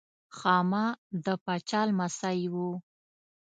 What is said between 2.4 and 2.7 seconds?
و.